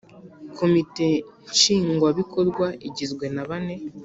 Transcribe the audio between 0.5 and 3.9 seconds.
Komite nshingwabikorwa igizwe nabane